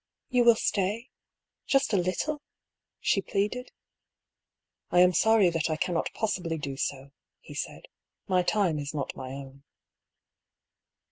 [0.29, 1.11] "You will stay?
[1.67, 2.41] Just a little while?"
[2.99, 3.71] she pleaded."
[4.89, 7.83] I am sorry that I cannot possibly do so," he said."
[8.27, 9.61] My time is not my own."